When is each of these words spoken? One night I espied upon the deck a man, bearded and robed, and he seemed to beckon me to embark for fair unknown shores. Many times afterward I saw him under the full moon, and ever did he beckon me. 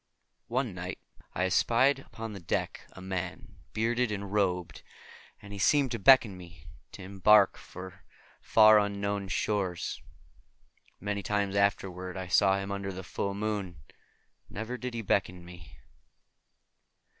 One 0.47 0.73
night 0.73 0.97
I 1.35 1.45
espied 1.45 1.99
upon 1.99 2.33
the 2.33 2.39
deck 2.39 2.87
a 2.93 3.01
man, 3.03 3.57
bearded 3.71 4.11
and 4.11 4.33
robed, 4.33 4.81
and 5.39 5.53
he 5.53 5.59
seemed 5.59 5.91
to 5.91 5.99
beckon 5.99 6.35
me 6.35 6.65
to 6.93 7.03
embark 7.03 7.55
for 7.55 8.03
fair 8.41 8.79
unknown 8.79 9.27
shores. 9.27 10.01
Many 10.99 11.21
times 11.21 11.55
afterward 11.55 12.17
I 12.17 12.29
saw 12.29 12.57
him 12.57 12.71
under 12.71 12.91
the 12.91 13.03
full 13.03 13.35
moon, 13.35 13.77
and 14.49 14.57
ever 14.57 14.75
did 14.75 14.95
he 14.95 15.03
beckon 15.03 15.45
me. 15.45 15.77